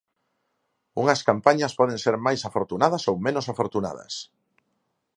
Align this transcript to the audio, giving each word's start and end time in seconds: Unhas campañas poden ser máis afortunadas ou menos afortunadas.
Unhas 1.01 1.21
campañas 1.29 1.75
poden 1.79 1.99
ser 2.05 2.15
máis 2.25 2.41
afortunadas 2.49 3.03
ou 3.11 3.15
menos 3.25 3.45
afortunadas. 3.53 4.13